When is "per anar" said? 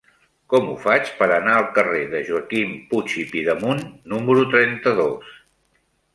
1.19-1.53